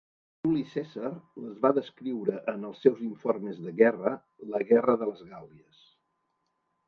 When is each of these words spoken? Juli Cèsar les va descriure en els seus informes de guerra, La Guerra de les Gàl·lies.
Juli 0.45 0.61
Cèsar 0.69 1.09
les 1.41 1.59
va 1.65 1.69
descriure 1.77 2.39
en 2.53 2.65
els 2.69 2.79
seus 2.87 3.03
informes 3.09 3.59
de 3.65 3.75
guerra, 3.81 4.13
La 4.55 4.63
Guerra 4.71 4.95
de 5.03 5.11
les 5.11 5.21
Gàl·lies. 5.35 5.85